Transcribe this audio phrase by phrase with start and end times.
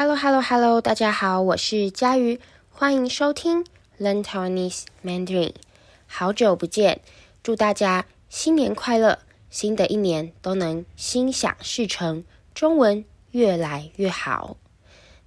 [0.00, 0.80] Hello, Hello, Hello！
[0.80, 2.38] 大家好，我是佳瑜，
[2.70, 3.64] 欢迎收听
[3.98, 5.54] Learn Taiwanese Mandarin。
[6.06, 7.00] 好久不见，
[7.42, 9.18] 祝大家新年快乐，
[9.50, 12.22] 新的一年都能心想事成，
[12.54, 14.56] 中文越来越好。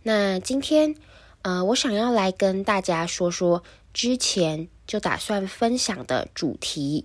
[0.03, 0.95] 那今天，
[1.41, 3.63] 呃，我想要来跟大家说说
[3.93, 7.03] 之前就打算分享的主题。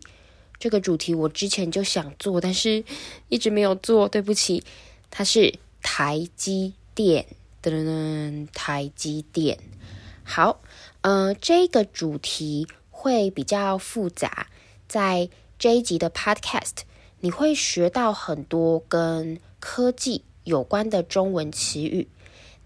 [0.60, 2.84] 这个主题我之前就想做，但是
[3.28, 4.62] 一直没有做，对不起。
[5.10, 5.52] 它是
[5.82, 7.26] 台积电。
[7.66, 9.58] 噔噔噔，台积电。
[10.22, 10.60] 好，
[11.00, 14.46] 呃，这个主题会比较复杂，
[14.86, 16.82] 在这一集的 Podcast，
[17.18, 22.06] 你会学到很多跟科技有关的中文词语，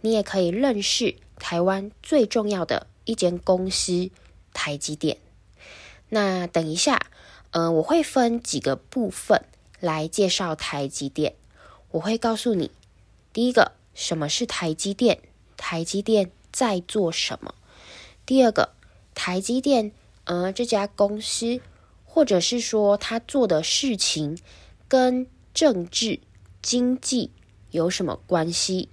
[0.02, 4.10] 你也可以认识台湾最重要的一间公司——
[4.52, 5.16] 台积电。
[6.10, 7.00] 那等一下，
[7.52, 9.42] 呃，我会分几个部分
[9.78, 11.36] 来介绍台积电，
[11.92, 12.70] 我会告诉你，
[13.32, 13.79] 第一个。
[14.00, 15.20] 什么是台积电？
[15.58, 17.54] 台积电在做什么？
[18.24, 18.70] 第二个，
[19.14, 19.92] 台积电，
[20.24, 21.60] 呃，这家公司，
[22.06, 24.38] 或者是说他做的事情，
[24.88, 26.20] 跟政治、
[26.62, 27.30] 经济
[27.72, 28.88] 有什么关系？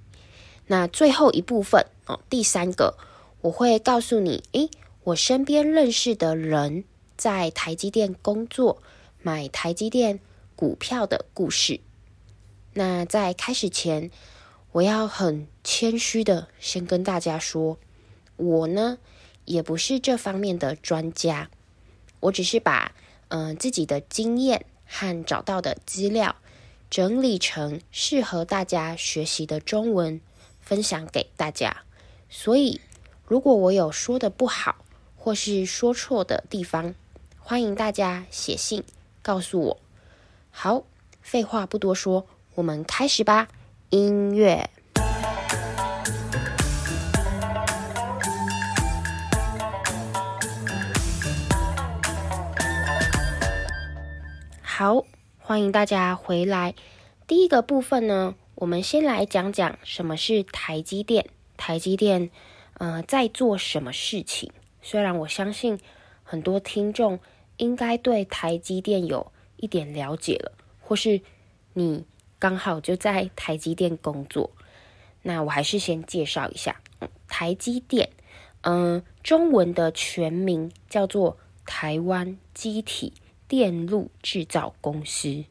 [0.66, 2.98] 那最后一部分哦，第三个，
[3.40, 4.70] 我会告诉你，诶，
[5.06, 6.84] 我身边认识的人
[7.16, 8.84] 在台积电工作，
[9.22, 10.20] 买台积电
[10.58, 11.80] 股票的故事。
[12.74, 14.12] 那在开始前，
[14.78, 17.80] 我要很谦虚的先跟大家说，
[18.36, 19.00] 我呢
[19.44, 21.50] 也不是这方面的专家，
[22.20, 22.94] 我只是把
[23.30, 26.36] 嗯、自己的经验和找到的资料
[26.92, 30.22] 整理成适合大家学习的中文，
[30.62, 31.78] 分享给大家。
[32.30, 32.80] 所以
[33.26, 36.94] 如果我有说的不好或是说错的地方，
[37.40, 38.84] 欢迎大家写信
[39.24, 39.80] 告诉我。
[40.52, 40.84] 好，
[41.20, 43.48] 废话不多说，我们开始吧。
[43.90, 44.70] 音乐，
[54.62, 55.06] 好，
[55.38, 56.76] 欢迎大家回来。
[57.28, 61.26] 第一个部分呢，我们先来讲讲什么是台积电。
[61.56, 62.30] 台积电，
[62.80, 64.50] 呃，在做什么事情？
[64.82, 65.80] 虽然我相信
[66.24, 67.22] 很多听众
[67.56, 70.52] 应该对台积电有一点了解了，
[70.82, 71.22] 或是
[71.72, 72.06] 你。
[72.40, 74.52] 刚好就在台积电工作，
[75.24, 78.10] 那我还是先介绍一下，嗯台积电，
[78.62, 83.14] 嗯，中文的全名叫做台湾积体
[83.48, 85.46] 电路制造公司。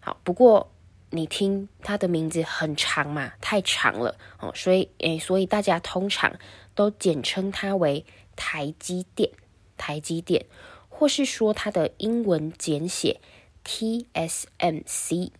[0.00, 0.70] 好，不过
[1.10, 6.38] 你听它的名字很长嘛，太长了哦，所以诶，所以大家通常
[6.74, 8.04] 都简称它为
[8.36, 9.30] 台积电，
[9.76, 10.44] 台积电，
[10.88, 13.20] 或是说它的英文简写
[13.64, 15.30] TSMC。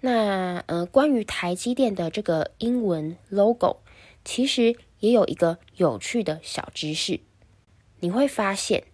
[0.00, 3.80] 那呃，关于台积电的这个英文 logo，
[4.24, 7.20] 其实也有一个有趣的小知识。
[8.00, 8.84] 你会发现，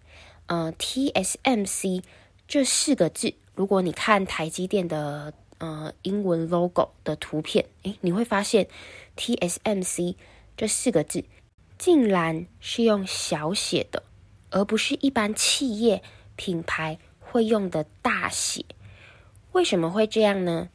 [0.47, 2.03] 呃，TSMC
[2.45, 8.67] 这四个字，如果你看台积电的呃英文 logo 的图片，诶，你会发现
[9.15, 10.15] TSMC
[10.57, 11.23] 这四个字
[11.77, 14.03] 竟然是用小写的，
[14.49, 16.03] 而不是一般企业
[16.35, 18.65] 品牌会用的大写。
[19.53, 20.67] 为什么会这样呢？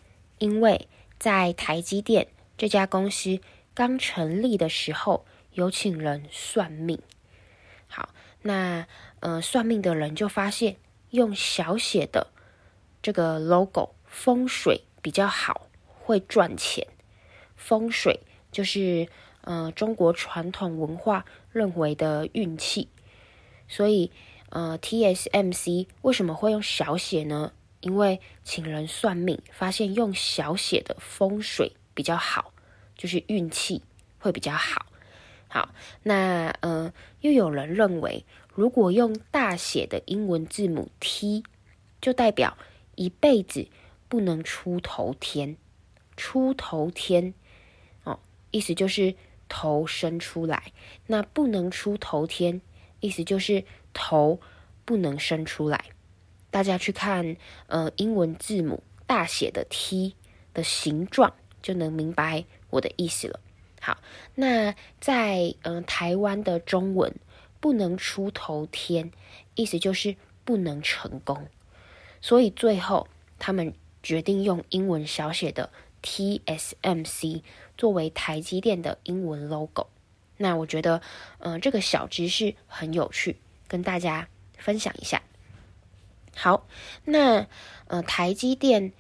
[0.43, 0.89] 因为
[1.21, 2.27] 在台积电
[2.59, 3.39] 这家公司
[3.75, 6.99] 刚成立的时候，有请人算命。
[7.87, 8.09] 好，
[8.43, 8.89] 那
[9.21, 10.79] 呃，算命的人就发现
[11.11, 12.33] 用小写的
[13.01, 16.89] 这个 logo 风水比较好，会赚钱。
[17.55, 18.19] 风水
[18.51, 19.07] 就是
[19.43, 22.89] 呃中国传统文化认为的运气，
[23.69, 24.11] 所以
[24.49, 27.53] 呃 TSMC 为什么会用小写呢？
[27.83, 32.55] 因为请人算命，发现用小写的风水比较好，
[32.97, 33.83] 就是运气
[34.19, 34.87] 会比较好。
[35.49, 41.43] 好，那呃，又有人认为，如果用大写的英文字母 T，
[42.01, 42.57] 就代表
[42.95, 43.69] 一辈子
[44.09, 45.57] 不能出头天。
[46.17, 47.35] 出头天，
[48.05, 48.19] 哦，
[48.51, 49.15] 意思就是
[49.49, 50.73] 头生出来。
[51.07, 52.63] 那不能出头天，
[53.01, 54.41] 意思就是头
[54.85, 55.85] 不能生出来。
[56.53, 60.15] 大家去看，呃，英文字母大写的 T
[60.55, 63.41] 的形状，就能明白我的意思了。
[63.81, 63.99] 好，
[64.37, 67.13] 那在嗯、呃、台湾的中文
[67.59, 69.11] 不能出头天，
[69.55, 70.15] 意思就是
[70.45, 71.49] 不能成功。
[72.21, 73.09] 所以最后
[73.39, 75.71] 他们决定用英文小写的
[76.03, 77.43] TSMC
[77.77, 79.89] 作为台积电的英文 logo。
[80.37, 81.01] 那我觉得，
[81.39, 84.29] 嗯、这个小知识很有趣，跟大家
[84.59, 85.23] 分享一下。
[86.35, 86.67] 好，
[87.05, 87.47] 那
[87.87, 88.93] 呃，台积电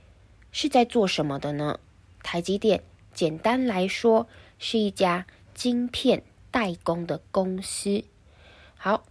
[0.53, 1.81] 是在做什么的呢？
[2.23, 2.83] 台积电
[3.15, 8.05] 简单来说是一家晶片代工的公司。
[8.77, 9.07] 好，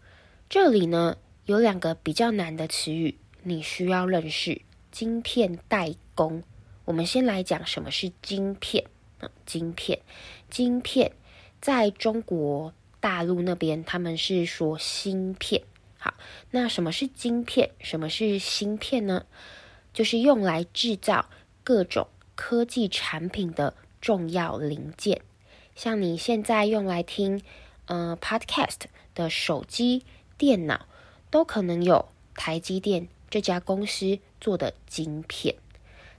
[0.49, 4.61] 这里呢有两个比较难的词语，你需要认识。
[4.91, 6.43] 晶片代工，
[6.85, 8.85] 我们先来讲什么是晶片
[9.19, 9.31] 啊？
[9.45, 9.99] 晶片，
[10.49, 11.13] 晶片，
[11.59, 15.63] 在中国大陆那边他们是说芯片。
[16.03, 16.15] 好，
[16.49, 17.69] 那什么是晶片？
[17.79, 19.27] 什么是芯片呢？
[19.93, 21.29] 就是用来制造
[21.63, 25.21] 各种科技产品的重要零件，
[25.75, 27.43] 像你现在用来听
[27.85, 28.79] 呃 Podcast
[29.13, 30.03] 的手机、
[30.39, 30.87] 电脑，
[31.29, 35.55] 都可能有台积电这家公司做的晶片。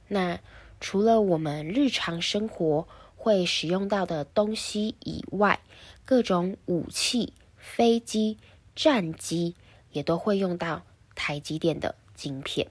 [0.06, 0.38] 那
[0.78, 2.86] 除了我们日常生活
[3.16, 5.58] 会使用到的东西以外，
[6.04, 8.38] 各种武器、飞机、
[8.76, 9.56] 战机
[9.92, 10.82] 也都会用到
[11.14, 12.68] 台积电的晶片。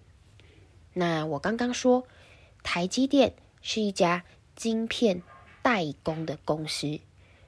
[0.93, 2.05] 那我刚刚说，
[2.63, 4.23] 台积电是一家
[4.55, 5.23] 晶片
[5.61, 6.99] 代工的公司。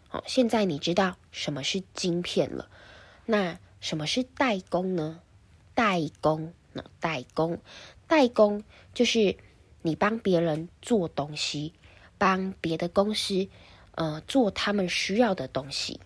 [0.07, 2.69] 好，现在你知道什么是晶片了。
[3.25, 5.19] 那什么是代工呢？
[5.73, 7.59] 代工，那代工，
[8.07, 9.35] 代工就是
[9.81, 11.73] 你帮别人做东西，
[12.17, 13.47] 帮别的公司
[13.95, 15.99] 呃做他们需要的东西。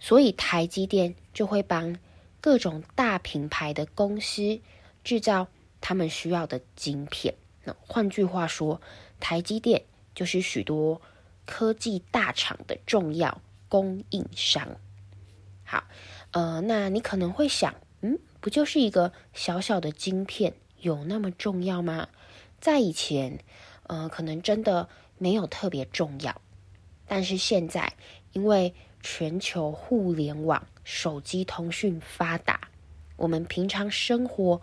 [0.00, 1.96] 所以台积电就会帮
[2.42, 4.60] 各种大品牌的公司
[5.02, 5.48] 制造。
[5.84, 7.34] 他们需要的晶片，
[7.64, 8.80] 那换句话说，
[9.18, 9.82] 台积电
[10.14, 11.02] 就是许多
[11.44, 14.76] 科技大厂的重要供应商。
[15.64, 15.82] 好，
[16.30, 22.08] 呃，那你可能会想，嗯，不就是一个小小的晶片，有那么重要吗？
[22.60, 23.40] 在以前，
[23.88, 26.40] 呃，可能真的没有特别重要，
[27.08, 27.92] 但是现在，
[28.30, 32.68] 因为全球互联网、手机通讯发达，
[33.16, 34.60] 我们平常生活。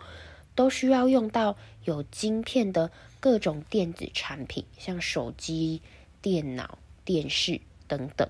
[0.56, 5.80] 都需要用到有晶片的各种电子产品，像手机、
[6.20, 8.28] 电脑、电视等等。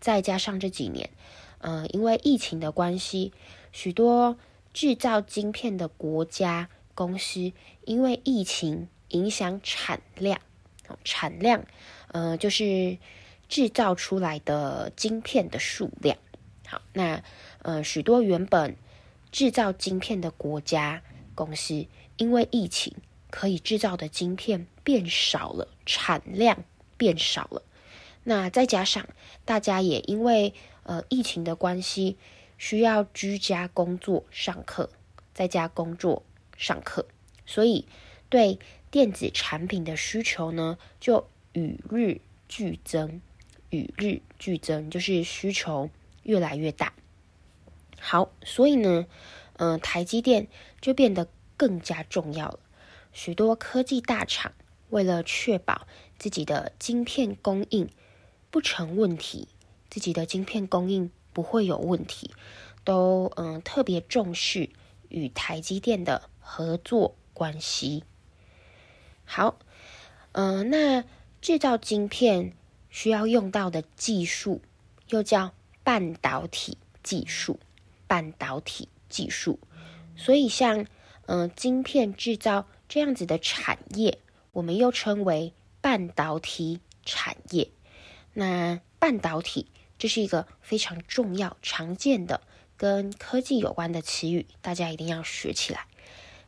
[0.00, 1.10] 再加上这几年，
[1.58, 3.32] 呃，因为疫情的关系，
[3.72, 4.38] 许多
[4.72, 7.52] 制造晶片的国家公司
[7.84, 10.40] 因为疫情影响产量，
[11.04, 11.66] 产量，
[12.12, 12.96] 呃，就是
[13.48, 16.16] 制造出来的晶片的数量。
[16.66, 17.22] 好，那
[17.62, 18.76] 呃，许多原本
[19.32, 21.02] 制造晶片的国家。
[21.34, 21.86] 公司
[22.16, 22.92] 因为疫情，
[23.30, 26.64] 可以制造的晶片变少了，产量
[26.96, 27.62] 变少了。
[28.24, 29.08] 那再加上
[29.44, 30.52] 大家也因为
[30.82, 32.16] 呃疫情的关系，
[32.58, 34.90] 需要居家工作、上课，
[35.32, 36.24] 在家工作、
[36.56, 37.06] 上课，
[37.46, 37.86] 所以
[38.28, 38.58] 对
[38.90, 43.22] 电子产品的需求呢，就与日俱增，
[43.70, 45.90] 与日俱增，就是需求
[46.22, 46.92] 越来越大。
[48.00, 49.06] 好，所以呢。
[49.60, 50.46] 嗯、台积电
[50.80, 51.26] 就变得
[51.56, 52.60] 更加重要了。
[53.12, 54.52] 许多科技大厂
[54.90, 57.90] 为了确保自己的晶片供应
[58.52, 59.48] 不成问题，
[59.90, 62.30] 自己的晶片供应不会有问题，
[62.84, 64.70] 都嗯、特别重视
[65.08, 68.04] 与台积电的合作关系。
[69.24, 69.58] 好，
[70.30, 71.02] 嗯、那
[71.40, 72.52] 制造晶片
[72.98, 74.60] 需要用到的技术
[75.06, 75.52] 又叫
[75.84, 77.60] 半导体技术，
[78.08, 78.88] 半导体。
[79.08, 79.58] 技术，
[80.16, 80.82] 所以像
[81.24, 84.18] 嗯、呃，晶片制造这样子的产业，
[84.52, 87.70] 我们又称为半导体产业。
[88.34, 89.66] 那半导体
[89.96, 92.42] 这是一个非常重要、常见的
[92.76, 95.86] 跟科技有关的词语，大家一定要学起来。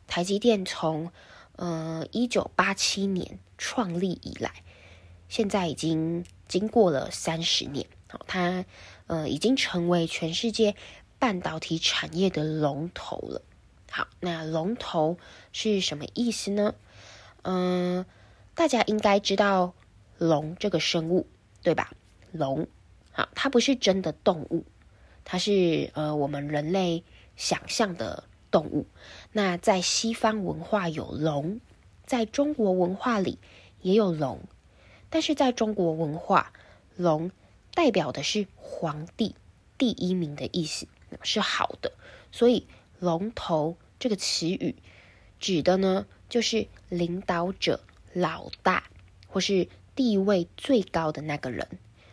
[0.05, 1.11] 台积电从
[1.55, 4.61] 呃一九八七年创立以来，
[5.29, 8.65] 现在已经经过了三十年，好，它
[9.07, 10.75] 呃已经成为全世界。
[11.21, 13.43] 半导体产业的龙头了。
[13.91, 15.19] 好，那龙头
[15.51, 16.73] 是什么意思呢？
[17.43, 18.07] 嗯，
[18.55, 19.75] 大家应该知道
[20.17, 21.27] 龙这个生物，
[21.61, 21.91] 对吧？
[22.31, 22.65] 龙，
[23.11, 24.65] 好，它不是真的动物，
[25.23, 27.03] 它是呃我们人类
[27.35, 28.87] 想象的动物。
[29.31, 31.61] 那在西方文化有龙，
[32.07, 33.37] 在中国文化里
[33.81, 34.41] 也有龙，
[35.11, 36.51] 但是在中国文化，
[36.95, 37.29] 龙
[37.75, 39.35] 代表的是皇帝
[39.77, 40.87] 第一名的意思。
[41.21, 41.91] 是好的，
[42.31, 42.65] 所以
[42.97, 44.77] “龙头”这个词语
[45.41, 47.81] 指的呢，就是领导者、
[48.13, 48.85] 老大，
[49.27, 51.67] 或是地位最高的那个人。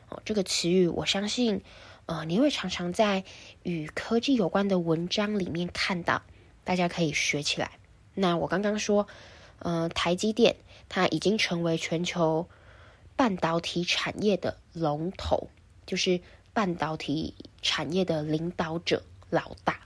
[0.08, 1.62] 哦，这个词语我相信，
[2.06, 3.22] 呃，你会常常在
[3.62, 6.22] 与科技有关的文章里面看到，
[6.64, 7.78] 大家可以学起来。
[8.14, 9.06] 那我刚刚说，
[9.60, 10.56] 呃，台积电
[10.88, 12.48] 它已经成为全球
[13.18, 15.50] 半导体产业的龙头，
[15.84, 16.22] 就是。
[16.54, 19.78] 半导体产业的领导者老大。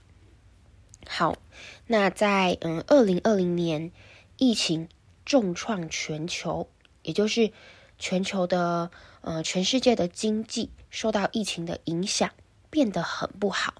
[1.05, 1.37] 好，
[1.85, 3.91] 那在嗯二零二零年
[4.37, 4.89] 疫情
[5.23, 6.67] 重创全球，
[7.03, 7.51] 也就是
[7.99, 8.89] 全球的
[9.21, 12.31] 呃全世界的经济受到疫情的影响，
[12.71, 13.75] 变得很不好。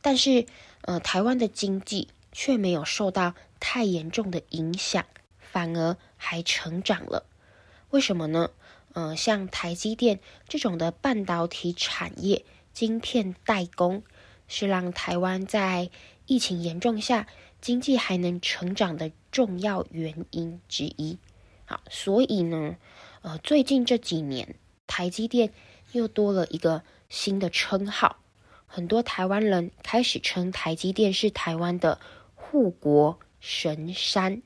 [0.00, 0.46] 但是
[0.82, 5.04] 呃台湾的经济却没有受到太严重的影响，
[5.40, 7.26] 反而还成长了。
[7.90, 8.50] 为什么呢？
[8.92, 10.18] 呃，像台积电
[10.48, 14.02] 这种的半导体产业、晶片代工，
[14.48, 15.90] 是让台湾在
[16.26, 17.28] 疫情严重下
[17.60, 21.18] 经济还能成长的重要原因之一。
[21.66, 22.76] 好，所以呢，
[23.22, 24.56] 呃，最近这几年，
[24.88, 25.52] 台积电
[25.92, 28.16] 又多了一个新的称号，
[28.66, 32.00] 很多台湾人开始称台积电是台湾的
[32.34, 34.42] 护国神山，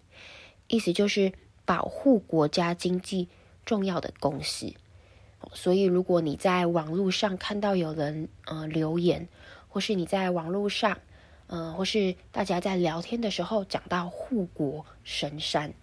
[0.69, 1.33] 意思就是
[1.65, 3.29] 保护国家经济。
[3.65, 4.75] 重要的公司，
[5.53, 9.29] 所以如果你在网络上看到有人呃留言，
[9.69, 10.99] 或是你在网络上，
[11.47, 15.75] 呃，或是大家在聊天的时候讲到护国神山，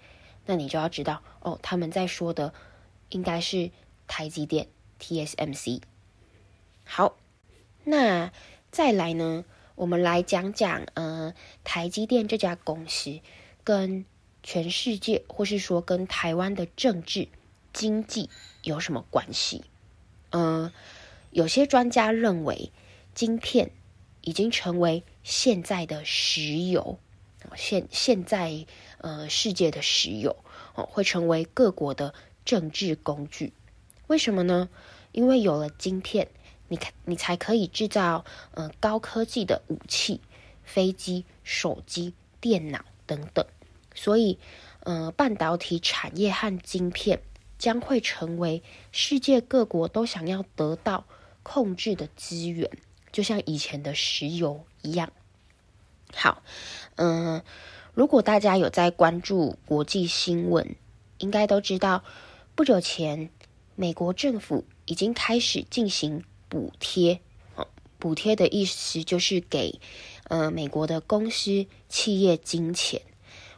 [0.46, 2.54] 那你就要知道哦，他们在说的
[3.10, 3.72] 应该是
[4.08, 4.68] 台积电
[5.00, 5.82] TSMC。
[6.84, 7.18] 好，
[7.84, 8.32] 那
[8.72, 9.46] 再来呢，
[9.76, 11.34] 我们来讲讲呃
[11.64, 13.20] 台积电这家公司
[13.64, 14.06] 跟
[14.44, 17.28] 全世界，或是说跟台湾的政治。
[17.74, 18.30] 经济
[18.64, 19.64] 有什么关系？
[20.32, 20.72] 呃，
[21.32, 22.72] 有些专家认为，
[23.14, 23.72] 晶片
[24.22, 27.00] 已经成为现在的石油，
[27.56, 28.66] 现现在
[29.00, 30.36] 呃世界的石油
[30.76, 32.14] 哦，会成为各国的
[32.46, 33.54] 政治工具。
[34.08, 34.70] 为什么呢？
[35.12, 36.30] 因为有了晶片，
[36.70, 38.24] 你看你才可以制造
[38.54, 40.22] 呃高科技的武器、
[40.64, 43.46] 飞机、手机、电脑等等。
[43.94, 44.40] 所以，
[44.82, 47.22] 呃，半导体产业和晶片。
[47.62, 51.06] 将会成为世界各国都想要得到
[51.44, 52.68] 控制的资源，
[53.12, 55.14] 就像以前的石油一样。
[56.12, 56.42] 好，
[56.96, 57.44] 嗯，
[57.94, 60.76] 如果大家有在关注国际新闻，
[61.20, 62.04] 应该都知道，
[62.56, 63.30] 不久前
[63.76, 67.22] 美国政府已经开始进行补贴。
[67.56, 67.68] 哦，
[68.00, 69.80] 补贴的意思就是给
[70.30, 73.04] 呃美国的公司企业金钱。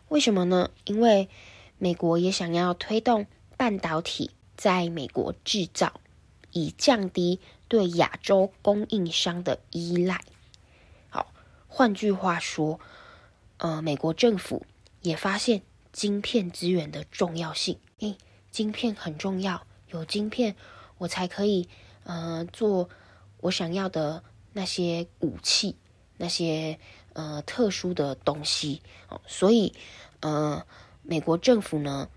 [0.10, 0.72] 为什么呢？
[0.84, 1.30] 因为
[1.78, 3.28] 美国也想要推动。
[3.64, 6.02] 半导体在美国制造，
[6.52, 7.40] 以降低
[7.70, 10.20] 对亚洲供应商的依赖。
[11.10, 11.32] 好，
[11.70, 12.78] 换句话说，
[13.60, 14.66] 呃，美国政府
[15.02, 15.62] 也发现
[15.94, 17.80] 晶片资源的重要性。
[18.00, 18.18] 诶，
[18.52, 20.58] 晶片很重要，有晶片
[20.98, 21.70] 我才可以
[22.04, 22.90] 呃做
[23.40, 25.78] 我想要的那些武器，
[26.18, 26.78] 那些
[27.14, 28.82] 呃特殊的东西。
[29.08, 29.72] 哦，所以
[30.20, 30.62] 呃，
[31.02, 32.10] 美国政府呢，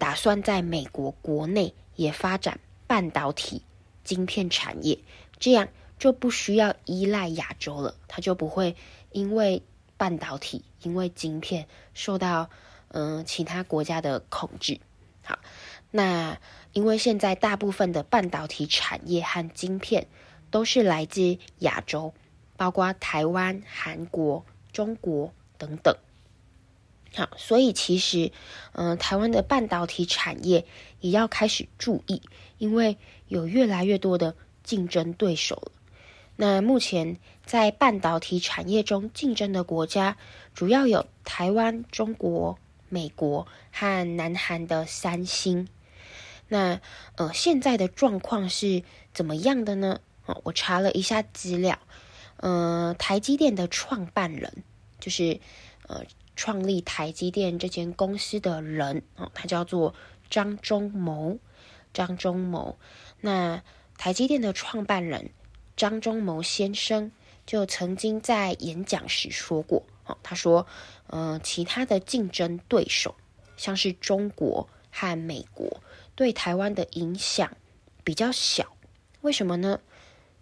[0.00, 3.62] 打算在美国国内也发展半导体
[4.02, 4.98] 晶片产业，
[5.38, 7.94] 这样就不需要依赖亚洲了。
[8.08, 8.74] 它就不会
[9.12, 9.62] 因为
[9.98, 12.48] 半导体、因为晶片受到
[12.88, 14.80] 嗯、其他国家的控制。
[15.22, 15.38] 好，
[15.90, 16.38] 那
[16.72, 20.06] 因为现在大部分的半导体产业和晶片
[20.50, 22.14] 都是来自亚洲，
[22.56, 25.94] 包括台湾、韩国、中国等等。
[27.12, 28.30] 好，所以其实，
[28.72, 30.64] 嗯、台湾的半导体产业
[31.00, 32.22] 也要开始注意，
[32.58, 35.72] 因为有越来越多的竞争对手了。
[36.36, 40.16] 那目前在半导体产业中竞争的国家，
[40.54, 42.56] 主要有台湾、中国、
[42.88, 45.66] 美国和南韩的三星。
[46.46, 46.80] 那
[47.16, 50.00] 呃，现在的状况是怎么样的呢？
[50.26, 51.76] 哦，我查了一下资料，
[52.36, 54.62] 呃，台积电的创办人
[55.00, 55.40] 就是
[55.88, 56.04] 呃。
[56.40, 59.94] 创立台积电这间公司的人哦，他叫做
[60.30, 61.38] 张忠谋。
[61.92, 62.78] 张忠谋，
[63.20, 63.62] 那
[63.98, 65.32] 台积电的创办人
[65.76, 67.12] 张忠谋先生
[67.44, 70.66] 就曾经在演讲时说过哦，他说，
[71.08, 73.14] 嗯、其他的竞争对手
[73.58, 75.82] 像是中国和美国
[76.14, 77.54] 对台湾的影响
[78.02, 78.66] 比较小，
[79.20, 79.78] 为什么呢？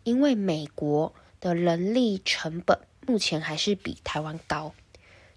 [0.04, 4.72] 因为美国的人力成本目前还是比台湾高。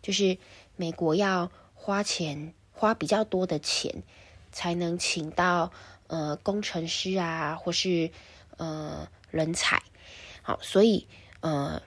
[0.01, 0.37] 就是
[0.75, 4.03] 美国要花钱，花比较多的钱，
[4.51, 5.71] 才能请到
[6.07, 8.11] 呃工程师啊，或是
[8.57, 9.81] 呃人才，
[10.41, 11.07] 好，所以
[11.39, 11.81] 呃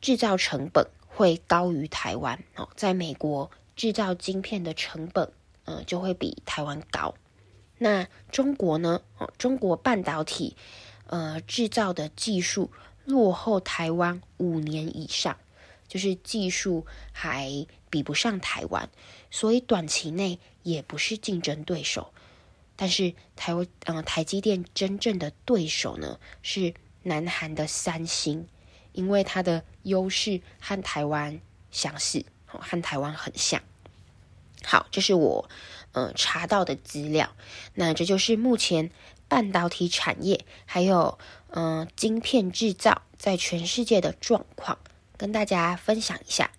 [0.00, 2.42] 制造成本会高于台湾。
[2.56, 5.32] 哦，在美国制造晶片的成本，
[5.64, 7.14] 呃就会比台湾高。
[7.78, 9.00] 那中国呢？
[9.18, 10.56] 哦，中国半导体
[11.06, 12.70] 呃制造的技术
[13.04, 15.36] 落后台湾五年以上。
[15.88, 18.88] 就是技术还比不上台湾，
[19.30, 22.12] 所以短期内也不是竞争对手。
[22.76, 28.46] 但是台湾，嗯、台积电真正的对手呢，是南韩的三星，
[28.92, 31.40] 因为它的优势和台湾
[31.72, 33.60] 相似，和台湾很像。
[34.62, 35.48] 好，这是我
[35.92, 37.34] 呃查到的资料。
[37.74, 38.90] 那这就是目前
[39.26, 41.18] 半导体产业还有
[41.50, 44.78] 嗯、晶片制造在全世界的状况，
[45.18, 46.52] 跟大家分享一下。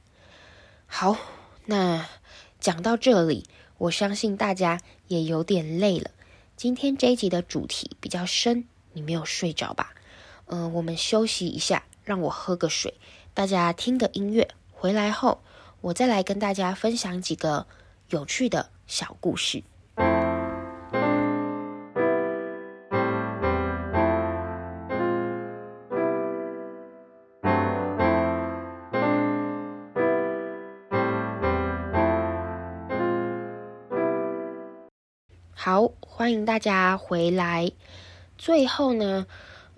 [0.86, 1.18] 好，
[1.66, 2.06] 那
[2.60, 3.48] 讲到这里，
[3.78, 6.12] 我相信大家也有点累了。
[6.58, 9.96] 今天这一集的主题比较深，你没有睡着吧？
[10.48, 12.96] 嗯、呃，我们休息一下，让我喝个水，
[13.34, 14.50] 大家听个音乐。
[14.72, 15.42] 回来后，
[15.80, 17.66] 我再来跟大家分享几个
[18.10, 19.64] 有趣的小故事。
[36.30, 37.72] 欢迎大家回来。
[38.38, 39.26] 最后呢，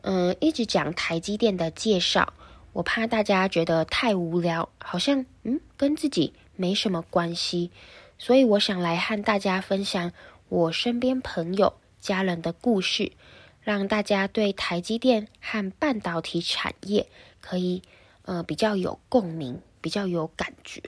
[0.02, 2.34] 嗯、一直讲台积电的介绍，
[2.74, 7.72] 我怕大家觉得太无聊，好像嗯跟自己没什么关系，
[8.18, 10.12] 所以我想来和大家分享
[10.50, 13.14] 我身边朋友、家人的故事，
[13.62, 17.08] 让大家对台积电和半导体产业
[17.40, 17.82] 可以
[18.24, 20.84] 呃比较有共鸣，比较有感觉。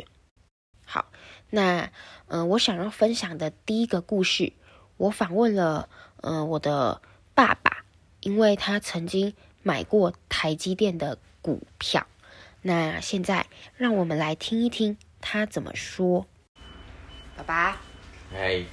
[0.83, 1.05] 好，
[1.49, 1.89] 那
[2.27, 4.51] 嗯、我想要分享的第一个故事。
[4.97, 5.89] 我访问了，
[6.21, 7.01] 嗯、呃，我的
[7.33, 7.83] 爸爸，
[8.21, 12.05] 因为他曾经买过台积电的股票。
[12.61, 16.25] 那现在让我们来听一听他怎么说。
[17.35, 17.81] 爸爸，
[18.33, 18.63] 哎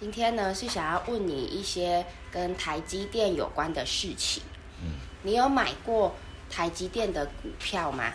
[0.00, 4.42] 今天呢是想要问你一些跟台积电有关的事情。
[4.82, 6.16] 嗯，你有买过
[6.50, 8.12] 台积电的股票吗？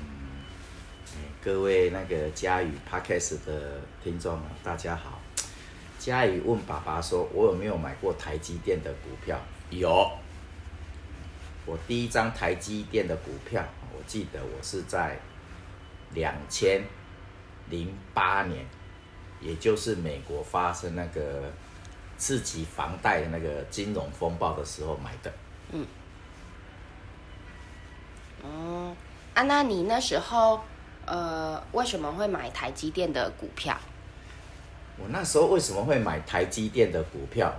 [0.00, 0.06] 嗯，
[1.42, 5.18] 各位那个嘉语 Podcast 的听众，大家好。
[6.04, 10.10] 佳宇问爸爸说：“我有没有买过台积电的股票？”有，
[11.64, 13.64] 我第一张台积电的股票，
[13.96, 15.18] 我记得我是在
[16.12, 16.82] 两千
[17.70, 18.66] 零八年，
[19.40, 21.50] 也就是美国发生那个
[22.18, 25.32] 刺激房贷的那个金融风暴的时候买的。
[25.72, 25.86] 嗯。
[28.42, 28.94] 哦，
[29.32, 30.60] 啊，那你那时候
[31.06, 33.74] 呃，为什么会买台积电的股票？
[34.96, 37.52] 我那时候为什么会买台积电的股票？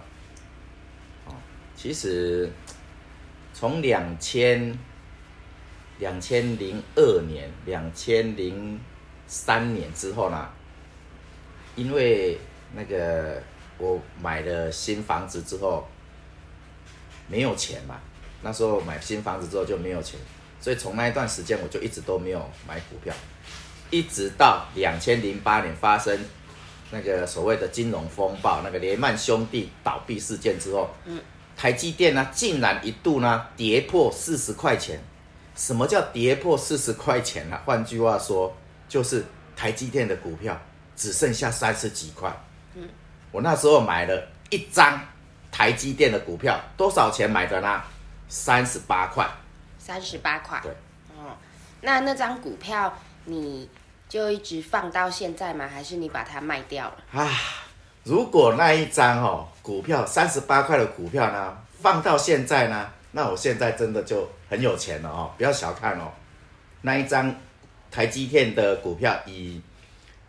[1.25, 1.33] 哦，
[1.75, 2.49] 其实
[3.53, 4.77] 从两千
[5.99, 8.79] 两千零二年、两千零
[9.27, 10.49] 三年之后呢，
[11.75, 12.37] 因为
[12.73, 13.43] 那个
[13.77, 15.85] 我买了新房子之后
[17.27, 17.99] 没有钱嘛，
[18.41, 20.17] 那时候买新房子之后就没有钱，
[20.61, 23.13] 所以从那一段时间我就一直都没有买股票，
[23.91, 26.17] 一直到两千零八年发生。
[26.95, 31.19] 那个所谓的金融风暴，那个雷曼兄弟倒闭事件之后，嗯，
[31.57, 34.97] 台积电呢，竟然一度呢跌破四十块钱。
[35.57, 37.59] 什么叫跌破四十块钱呢？
[37.65, 38.55] 换句话说，
[38.87, 39.25] 就是
[39.57, 40.57] 台积电的股票
[40.95, 42.33] 只剩下三十几块。
[42.75, 42.87] 嗯，
[43.33, 45.01] 我那时候买了一张
[45.51, 47.81] 台积电的股票，多少钱买的呢？
[48.29, 49.29] 三十八块。
[49.77, 50.61] 三十八块。
[50.63, 50.71] 对。
[51.17, 51.35] 哦，
[51.81, 53.69] 那那张股票你？
[54.07, 55.67] 就一直放到现在吗？
[55.67, 57.21] 还是你把它卖掉了？
[57.21, 57.29] 啊，
[58.03, 65.31] 如果那一张哦股票三十八块的股票呢，放到现在呢，那我现在真的就很有钱了哦！
[65.37, 66.11] 不要小看哦，
[66.81, 67.35] 那一张
[67.89, 69.61] 台积电的股票，以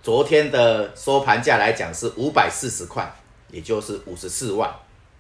[0.03, 3.13] 昨天的收盘价来讲是五百四十块，
[3.51, 4.75] 也就是五十四万。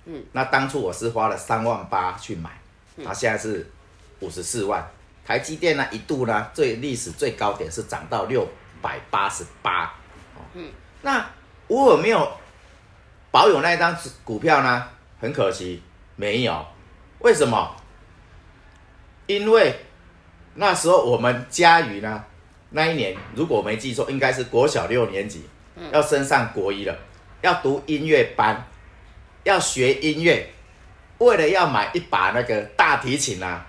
[0.07, 2.51] 嗯，那当初我是花了三万八去买，
[3.05, 3.71] 它现在是
[4.21, 4.89] 五十四万。
[5.27, 8.49] 台积电呢，一度呢，最历史最高点是涨到六
[8.81, 9.93] 百八十八。
[10.55, 10.71] 嗯，
[11.03, 11.29] 那
[11.67, 12.31] 我有没有
[13.33, 14.89] 保有那一张股票呢？
[15.21, 15.83] 很可惜，
[16.15, 16.65] 没有。
[17.19, 17.75] 为什么？
[19.27, 19.75] 因为
[20.55, 22.25] 那时候我们嘉语呢，
[22.71, 25.45] 那一年如果我没记错，应该是国小六年级，
[25.91, 26.97] 要升上国一了，
[27.43, 28.65] 要读音乐班，
[29.43, 30.49] 要学音乐，
[31.19, 33.67] 为了要买一把那个大提琴啊。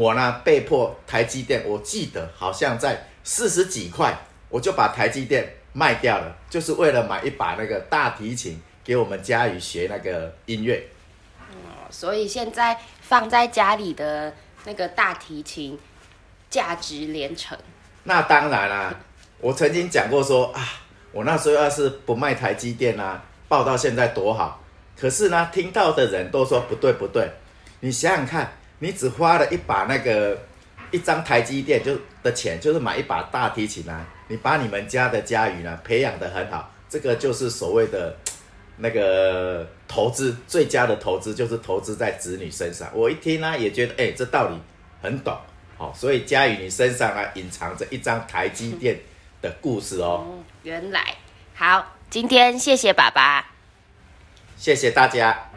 [0.00, 4.16] 我呢，被迫台积电，我记得好像在四十几块，
[4.48, 10.82] 我就把台积电卖掉了，就是为了买一把那个大提琴给我们嘉语学那个音乐。
[11.50, 14.32] 哦，所以现在放在家里的
[14.64, 15.78] 那个大提琴
[16.48, 17.58] 价值连城。
[18.04, 18.98] 那当然啦，
[19.38, 20.66] 我曾经讲过说啊，
[21.12, 24.64] 我那时候要是不卖台积电啊，抱到现在多好。
[24.98, 27.30] 可是呢，听到的人都说不对不对，
[27.80, 28.50] 你想想看。
[28.80, 30.36] 你只花了一把那个
[30.90, 34.04] 一张台积电就的钱，就是买一把大提琴啊！
[34.26, 38.16] 你把你们家的嘉语呢培养得很好，这个就是所谓的
[38.78, 42.88] 那个投资，最佳的投资就是投资在子女身上。
[42.94, 44.56] 我一听呢也觉得，哎，这道理
[45.02, 45.36] 很懂，
[45.78, 48.98] 哦，所以嘉宇你身上呢隐藏着一张台积电
[49.42, 50.24] 的故事哦。
[50.26, 51.16] 嗯，原来
[51.54, 53.50] 好，今天谢谢爸爸，
[54.56, 55.50] 谢谢大家。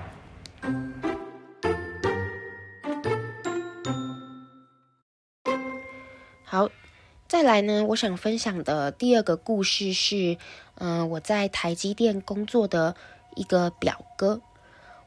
[7.33, 10.37] 再来呢，我想分享的第二个故事是，
[10.75, 12.95] 嗯、我在台积电工作的
[13.35, 14.39] 一个表哥。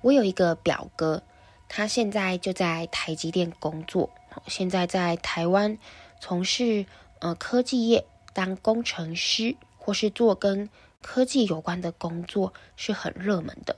[0.00, 1.22] 我有一个表哥，
[1.68, 4.10] 他现在就在台积电工作，
[4.48, 5.78] 现在在台湾
[6.18, 6.86] 从事
[7.20, 10.68] 呃科技业当工程师，或是做跟
[11.00, 13.76] 科技有关的工作是很热门的，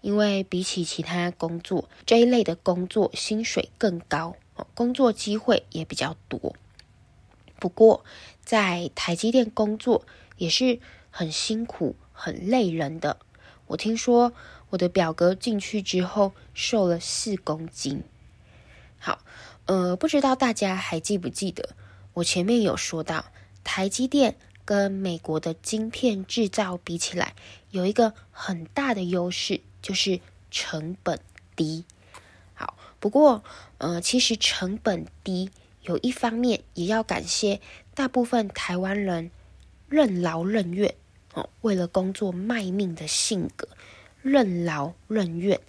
[0.00, 4.34] 因为比起其他工作，这一类的工作薪水更高，
[4.74, 6.54] 工作机会也比较多。
[7.62, 8.04] 不过，
[8.44, 10.04] 在台积电工作
[10.36, 10.80] 也是
[11.12, 13.18] 很辛苦、很累人的。
[13.68, 14.32] 我听说
[14.70, 18.02] 我的表哥进去之后瘦了四公斤。
[18.98, 19.20] 好，
[19.66, 21.76] 呃，不知道大家还记不记得，
[22.14, 23.26] 我前面有说到，
[23.62, 27.36] 台积电跟美国的晶片制造比起来，
[27.70, 30.18] 有一个很大的优势，就是
[30.50, 31.20] 成本
[31.54, 31.84] 低。
[32.54, 33.44] 好，不过，
[33.78, 35.52] 呃，其实成本低。
[35.82, 37.60] 有一方面也要感谢
[37.94, 39.30] 大部分台湾人
[39.88, 40.94] 任劳任怨
[41.34, 43.68] 哦，为了工作卖命的性格。
[44.22, 45.60] 任劳任怨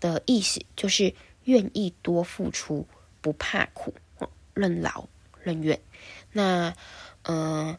[0.00, 2.88] 的意思就是愿意多付出，
[3.20, 4.28] 不怕苦哦。
[4.54, 5.08] 任劳
[5.40, 5.80] 任怨。
[6.32, 6.74] 那
[7.22, 7.78] 呃，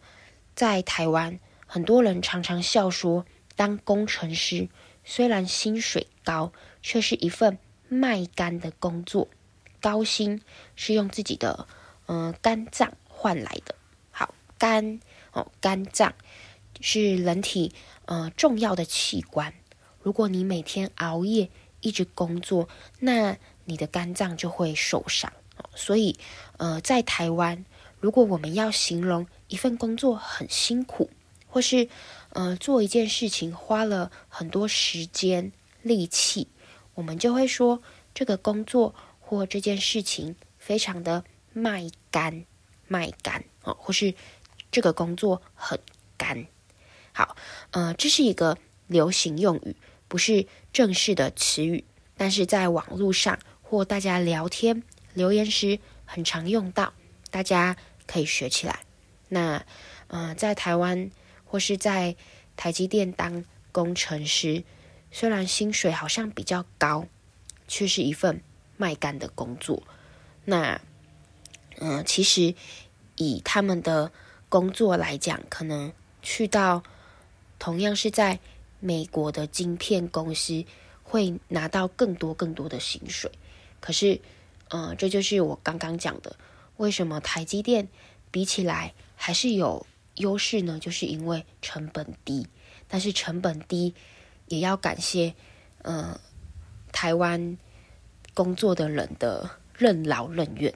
[0.55, 3.25] 在台湾，很多人常常笑说，
[3.57, 4.69] 当工程师
[5.03, 7.57] 虽然薪水高，却是一份
[7.89, 9.27] 卖肝的工作。
[9.83, 10.41] 高薪
[10.77, 11.67] 是用自己的
[12.05, 13.75] 呃肝脏换来的。
[14.11, 15.01] 好，肝
[15.33, 16.13] 哦，肝脏
[16.79, 17.73] 是人体
[18.05, 19.53] 呃重要的器官。
[20.01, 21.49] 如果你每天熬夜
[21.81, 22.69] 一直工作，
[23.01, 25.33] 那你的肝脏就会受伤。
[25.75, 26.17] 所以
[26.55, 27.65] 呃，在台湾，
[27.99, 31.09] 如果我们要形容一份工作很辛苦，
[31.49, 31.89] 或是
[32.29, 36.47] 呃做一件事情花了很多时间力气，
[36.93, 37.81] 我们就会说
[38.13, 38.95] 这个工作。
[39.33, 42.45] 或这件事情非常的卖干，
[42.87, 44.13] 卖干哦，或是
[44.71, 45.79] 这个工作很
[46.17, 46.45] 干。
[47.13, 47.35] 好，
[47.71, 49.75] 呃，这是一个流行用语，
[50.07, 51.83] 不是正式的词语，
[52.15, 54.83] 但是在网络上或大家聊天
[55.15, 56.93] 留言时很常用到，
[57.31, 58.81] 大家可以学起来。
[59.29, 59.65] 那
[60.09, 61.09] 呃，在台湾
[61.43, 62.15] 或是在
[62.55, 64.63] 台积电当工程师，
[65.09, 67.07] 虽然薪水好像比较高，
[67.67, 68.43] 却是一份。
[68.83, 69.81] 卖干的工作，
[70.43, 70.81] 那
[71.79, 72.53] 嗯、其实
[73.15, 74.11] 以他们的
[74.49, 76.83] 工作来讲，可能去到
[77.57, 78.37] 同样是在
[78.81, 80.65] 美国的晶片公司，
[81.01, 83.31] 会拿到更多更多的薪水。
[83.79, 84.19] 可是，
[84.67, 86.35] 嗯、这就是我刚刚讲的，
[86.75, 87.87] 为什么台积电
[88.29, 90.77] 比起来还是有优势呢？
[90.77, 92.45] 就是因为成本低，
[92.89, 93.93] 但是成本低
[94.47, 95.33] 也要感谢，
[95.83, 96.19] 嗯、
[96.91, 97.57] 台湾。
[98.33, 100.73] 工作的人的任劳任怨。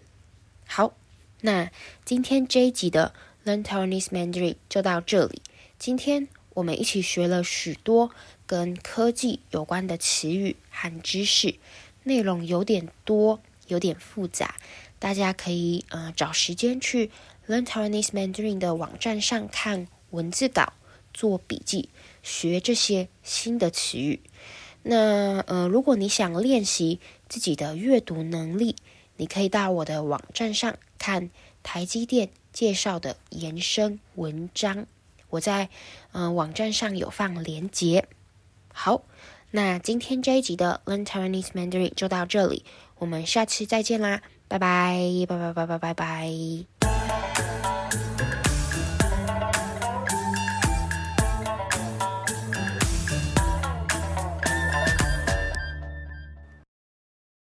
[0.65, 0.93] 好，
[1.41, 1.71] 那
[2.05, 3.13] 今天这一集的
[3.45, 5.41] Learn Taiwanese Mandarin 就到这里。
[5.79, 8.11] 今天我们一起学了许多
[8.45, 11.55] 跟科技有关的词语和知识，
[12.03, 14.55] 内容有点多，有点复杂。
[14.99, 17.11] 大家可以呃找时间去
[17.47, 20.73] Learn Taiwanese Mandarin 的网站上看文字稿，
[21.13, 21.89] 做笔记，
[22.23, 24.19] 学这些新的词语。
[24.83, 28.75] 那呃，如果你想练习，自己的阅读能力，
[29.17, 31.29] 你可以到我的网站上看
[31.63, 34.85] 台积电介绍的延伸文章，
[35.29, 35.69] 我在
[36.11, 38.07] 嗯、网站上有放连结。
[38.73, 39.03] 好，
[39.51, 42.63] 那今天这一集的 Learn Taiwanese Mandarin 就到这里，
[42.97, 46.96] 我们下次再见啦，拜拜，拜拜拜拜拜拜。